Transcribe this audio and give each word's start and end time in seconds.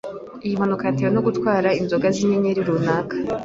Iyi 0.45 0.57
mpanuka 0.59 0.83
yatewe 0.87 1.11
no 1.13 1.23
gutwara 1.27 1.69
inzoga 1.81 2.07
zinyenyeri 2.15 2.61
runaka. 2.67 3.15